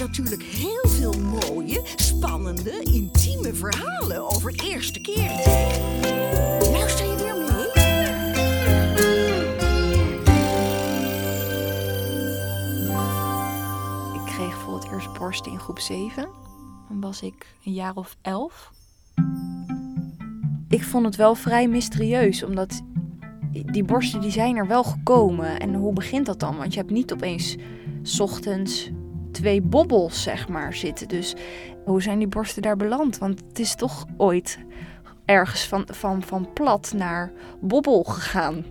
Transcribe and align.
natuurlijk 0.00 0.42
heel 0.42 0.88
veel 0.88 1.12
mooie, 1.12 1.80
spannende, 1.96 2.80
intieme 2.82 3.54
verhalen 3.54 4.30
over 4.30 4.52
eerste 4.64 5.00
keer. 5.00 5.30
Luister 6.70 7.06
je 7.06 7.16
weer 7.16 7.36
mee? 7.36 7.68
Ik 14.20 14.32
kreeg 14.32 14.54
voor 14.54 14.74
het 14.74 14.92
eerst 14.92 15.12
borsten 15.18 15.52
in 15.52 15.58
groep 15.58 15.78
7. 15.78 16.28
Dan 16.88 17.00
was 17.00 17.22
ik 17.22 17.54
een 17.64 17.72
jaar 17.72 17.94
of 17.94 18.16
elf. 18.22 18.72
Ik 20.68 20.82
vond 20.82 21.04
het 21.04 21.16
wel 21.16 21.34
vrij 21.34 21.68
mysterieus, 21.68 22.42
omdat 22.42 22.82
die 23.52 23.84
borsten 23.84 24.20
die 24.20 24.30
zijn 24.30 24.56
er 24.56 24.66
wel 24.66 24.84
gekomen. 24.84 25.60
En 25.60 25.74
hoe 25.74 25.92
begint 25.92 26.26
dat 26.26 26.40
dan? 26.40 26.56
Want 26.56 26.72
je 26.72 26.78
hebt 26.78 26.92
niet 26.92 27.12
opeens 27.12 27.56
ochtends 28.18 28.90
twee 29.40 29.62
bobbels, 29.62 30.22
zeg 30.22 30.48
maar, 30.48 30.74
zitten. 30.74 31.08
Dus 31.08 31.34
hoe 31.84 32.02
zijn 32.02 32.18
die 32.18 32.28
borsten 32.28 32.62
daar 32.62 32.76
beland? 32.76 33.18
Want 33.18 33.40
het 33.48 33.58
is 33.58 33.74
toch 33.74 34.06
ooit 34.16 34.58
ergens 35.24 35.68
van, 35.68 35.84
van, 35.86 36.22
van 36.22 36.52
plat 36.52 36.92
naar 36.96 37.32
bobbel 37.60 38.02
gegaan. 38.02 38.64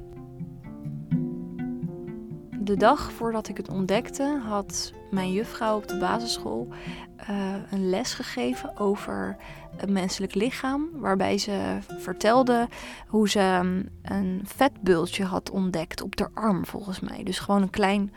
De 2.60 2.78
dag 2.78 3.12
voordat 3.12 3.48
ik 3.48 3.58
het 3.58 3.70
ontdekte, 3.70 4.42
had 4.48 4.94
mijn 5.12 5.32
juffrouw 5.32 5.78
op 5.78 5.88
de 5.88 5.98
basisschool 5.98 6.68
eh, 7.16 7.56
een 7.72 7.90
les 7.90 8.14
gegeven 8.14 8.78
over 8.78 9.36
het 9.78 9.90
menselijk 9.90 10.36
lichaam. 10.36 10.90
Waarbij 10.94 11.38
ze 11.38 11.78
vertelde 11.98 12.68
hoe 13.08 13.30
ze 13.30 13.60
um, 13.64 13.90
een 14.02 14.42
vetbultje 14.44 15.24
had 15.24 15.50
ontdekt 15.50 16.02
op 16.02 16.20
haar 16.20 16.32
arm, 16.34 16.66
volgens 16.66 17.00
mij. 17.00 17.24
Dus 17.24 17.40
gewoon 17.40 17.62
een 17.62 17.70
klein 17.70 18.14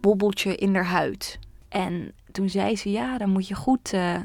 bobbeltje 0.00 0.56
in 0.56 0.74
haar 0.74 0.86
huid. 0.86 1.38
En 1.76 2.12
toen 2.32 2.48
zei 2.48 2.76
ze: 2.76 2.90
Ja, 2.90 3.18
dan 3.18 3.30
moet 3.30 3.48
je 3.48 3.54
goed. 3.54 3.92
eh, 3.92 4.24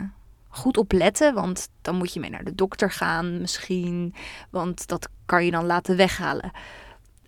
Goed 0.54 0.78
opletten, 0.78 1.34
want 1.34 1.70
dan 1.82 1.96
moet 1.96 2.14
je 2.14 2.20
mee 2.20 2.30
naar 2.30 2.44
de 2.44 2.56
dokter 2.56 2.92
gaan 2.92 3.42
misschien, 3.42 4.14
want 4.50 4.88
dat 4.88 5.10
kan 5.26 5.46
je 5.46 5.52
dan 5.52 5.66
laten 5.66 5.96
weghalen. 5.98 6.52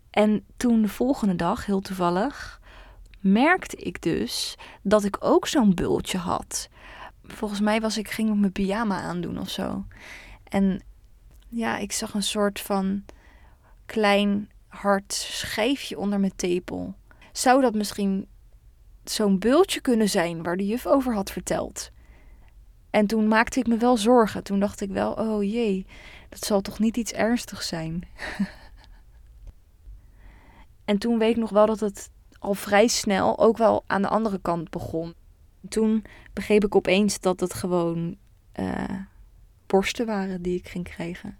En 0.10 0.46
toen 0.58 0.82
de 0.82 0.88
volgende 0.88 1.36
dag, 1.36 1.66
heel 1.66 1.80
toevallig, 1.80 2.62
merkte 3.20 3.76
ik 3.78 4.02
dus 4.02 4.56
dat 4.82 5.04
ik 5.04 5.18
ook 5.20 5.48
zo'n 5.48 5.74
bultje 5.74 6.18
had. 6.18 6.70
Volgens 7.24 7.60
mij 7.60 7.82
was 7.82 7.98
ik, 7.98 8.10
ging 8.10 8.30
ik 8.30 8.36
mijn 8.36 8.52
pyjama 8.52 9.00
aandoen 9.00 9.40
of 9.40 9.50
zo. 9.50 9.86
En 10.44 10.84
ja, 11.50 11.78
ik 11.78 11.92
zag 11.92 12.14
een 12.14 12.24
soort 12.24 12.60
van 12.60 13.04
klein 13.86 14.50
hard 14.68 15.14
schijfje 15.14 15.98
onder 15.98 16.20
mijn 16.20 16.36
tepel. 16.36 16.96
Zou 17.32 17.62
dat 17.62 17.74
misschien 17.74 18.28
zo'n 19.04 19.40
bultje 19.40 19.82
kunnen 19.82 20.10
zijn 20.10 20.44
waar 20.44 20.58
de 20.58 20.66
juf 20.66 20.88
over 20.88 21.14
had 21.14 21.32
verteld? 21.32 21.92
En 22.90 23.08
toen 23.08 23.28
maakte 23.28 23.60
ik 23.60 23.68
me 23.68 23.78
wel 23.78 23.98
zorgen. 23.98 24.44
Toen 24.44 24.60
dacht 24.60 24.82
ik 24.82 24.90
wel, 24.90 25.14
oh 25.14 25.44
jee, 25.44 25.86
dat 26.30 26.46
zal 26.46 26.62
toch 26.62 26.80
niet 26.80 26.98
iets 26.98 27.12
ernstigs 27.12 27.68
zijn. 27.68 28.02
En 30.86 30.98
toen 30.98 31.18
weet 31.20 31.32
ik 31.32 31.38
nog 31.38 31.50
wel 31.50 31.66
dat 31.66 31.80
het 31.80 32.10
al 32.40 32.54
vrij 32.54 32.88
snel 32.88 33.40
ook 33.40 33.58
wel 33.58 33.84
aan 33.88 34.02
de 34.02 34.08
andere 34.08 34.40
kant 34.42 34.70
begon. 34.70 35.14
Toen 35.70 36.04
begreep 36.34 36.64
ik 36.64 36.76
opeens 36.76 37.20
dat 37.20 37.40
het 37.40 37.54
gewoon 37.54 38.16
eh, 38.52 38.96
borsten 39.68 40.06
waren 40.06 40.42
die 40.42 40.58
ik 40.58 40.68
ging 40.68 40.84
krijgen. 40.84 41.38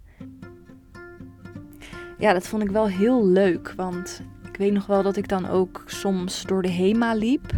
Ja, 2.18 2.32
dat 2.32 2.46
vond 2.46 2.62
ik 2.62 2.70
wel 2.70 2.88
heel 2.88 3.26
leuk, 3.26 3.72
want 3.76 4.22
ik 4.54 4.60
weet 4.60 4.72
nog 4.72 4.86
wel 4.86 5.02
dat 5.02 5.16
ik 5.16 5.28
dan 5.28 5.48
ook 5.48 5.82
soms 5.86 6.42
door 6.42 6.62
de 6.62 6.70
HEMA 6.70 7.14
liep. 7.14 7.52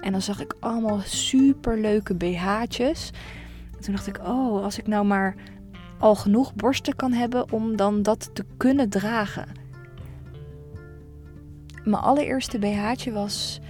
En 0.00 0.12
dan 0.12 0.22
zag 0.22 0.40
ik 0.40 0.54
allemaal 0.60 1.00
super 1.00 1.78
leuke 1.78 2.14
BH'tjes. 2.14 3.10
En 3.76 3.80
toen 3.82 3.94
dacht 3.94 4.06
ik, 4.06 4.18
oh, 4.18 4.62
als 4.64 4.78
ik 4.78 4.86
nou 4.86 5.04
maar 5.04 5.34
al 5.98 6.14
genoeg 6.14 6.54
borsten 6.54 6.96
kan 6.96 7.12
hebben 7.12 7.52
om 7.52 7.76
dan 7.76 8.02
dat 8.02 8.30
te 8.32 8.44
kunnen 8.56 8.88
dragen. 8.88 9.48
Mijn 11.84 12.02
allereerste 12.02 12.58
BH'tje 12.58 13.12
was 13.12 13.60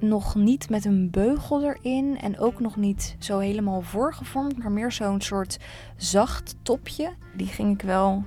nog 0.00 0.34
niet 0.34 0.70
met 0.70 0.84
een 0.84 1.10
beugel 1.10 1.62
erin 1.64 2.18
en 2.18 2.38
ook 2.38 2.60
nog 2.60 2.76
niet 2.76 3.16
zo 3.18 3.38
helemaal 3.38 3.80
voorgevormd, 3.80 4.58
maar 4.58 4.72
meer 4.72 4.92
zo'n 4.92 5.20
soort 5.20 5.58
zacht 5.96 6.56
topje. 6.62 7.12
Die 7.36 7.46
ging 7.46 7.74
ik 7.74 7.82
wel 7.82 8.24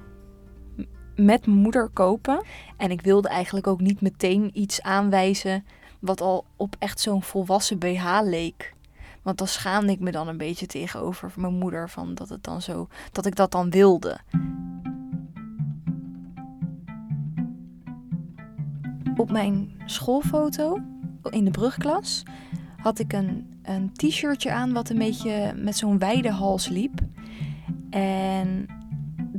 met 1.20 1.46
moeder 1.46 1.90
kopen. 1.90 2.42
En 2.78 2.92
ik 2.92 3.02
wilde 3.02 3.28
eigenlijk 3.28 3.68
ook 3.68 3.82
niet 3.82 4.02
meteen 4.02 4.50
iets 4.54 4.82
aanwijzen 4.82 5.66
wat 6.00 6.22
al 6.22 6.46
op 6.56 6.76
echt 6.80 7.00
zo'n 7.00 7.24
volwassen 7.24 7.78
BH 7.78 8.20
leek. 8.24 8.74
Want 9.22 9.38
dan 9.38 9.48
schaamde 9.48 9.92
ik 9.92 10.00
me 10.00 10.12
dan 10.12 10.28
een 10.28 10.38
beetje 10.38 10.66
tegenover 10.66 11.32
mijn 11.36 11.54
moeder 11.54 11.90
van 11.90 12.16
dat 12.16 12.30
het 12.30 12.44
dan 12.44 12.62
zo 12.62 12.88
dat 13.12 13.26
ik 13.26 13.36
dat 13.36 13.52
dan 13.52 13.70
wilde. 13.70 14.20
Op 19.16 19.32
mijn 19.32 19.82
schoolfoto 19.86 20.80
in 21.30 21.46
de 21.46 21.52
brugklas 21.52 22.24
had 22.78 23.00
ik 23.00 23.14
een, 23.14 23.60
een 23.64 23.94
t-shirtje 23.94 24.52
aan 24.52 24.74
wat 24.74 24.90
een 24.90 24.98
beetje 24.98 25.54
met 25.56 25.78
zo'n 25.78 25.98
wijde 25.98 26.32
hals 26.32 26.68
liep. 26.68 27.00
En 27.90 28.68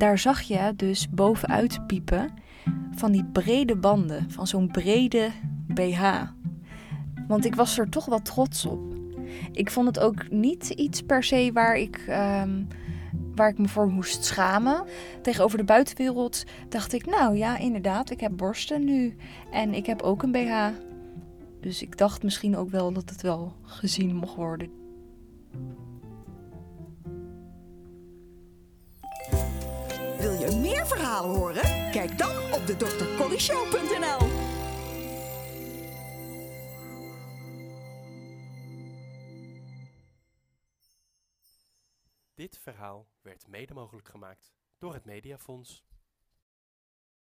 daar 0.00 0.18
zag 0.18 0.40
je 0.40 0.72
dus 0.76 1.08
bovenuit 1.10 1.86
piepen 1.86 2.30
van 2.94 3.12
die 3.12 3.24
brede 3.24 3.76
banden, 3.76 4.30
van 4.30 4.46
zo'n 4.46 4.70
brede 4.70 5.30
BH. 5.66 6.22
Want 7.28 7.44
ik 7.44 7.54
was 7.54 7.78
er 7.78 7.88
toch 7.88 8.04
wel 8.04 8.22
trots 8.22 8.66
op. 8.66 8.80
Ik 9.52 9.70
vond 9.70 9.86
het 9.86 9.98
ook 9.98 10.30
niet 10.30 10.68
iets 10.68 11.02
per 11.02 11.24
se 11.24 11.50
waar 11.52 11.76
ik, 11.76 12.04
ehm, 12.08 12.64
waar 13.34 13.48
ik 13.48 13.58
me 13.58 13.68
voor 13.68 13.88
moest 13.88 14.24
schamen. 14.24 14.84
Tegenover 15.22 15.58
de 15.58 15.64
buitenwereld 15.64 16.44
dacht 16.68 16.92
ik, 16.92 17.06
nou 17.06 17.36
ja, 17.36 17.58
inderdaad, 17.58 18.10
ik 18.10 18.20
heb 18.20 18.36
borsten 18.36 18.84
nu. 18.84 19.16
En 19.50 19.74
ik 19.74 19.86
heb 19.86 20.02
ook 20.02 20.22
een 20.22 20.32
BH. 20.32 20.66
Dus 21.60 21.82
ik 21.82 21.98
dacht 21.98 22.22
misschien 22.22 22.56
ook 22.56 22.70
wel 22.70 22.92
dat 22.92 23.10
het 23.10 23.22
wel 23.22 23.52
gezien 23.62 24.16
mocht 24.16 24.36
worden. 24.36 24.70
Horen? 31.24 31.90
Kijk 31.90 32.18
dan 32.18 32.52
op 32.52 32.66
de 32.66 32.76
drcorryshow.nl. 32.76 34.28
Dit 42.34 42.58
verhaal 42.58 43.08
werd 43.22 43.46
mede 43.48 43.74
mogelijk 43.74 44.08
gemaakt 44.08 44.52
door 44.78 44.94
het 44.94 45.04
Mediafonds. 45.04 45.84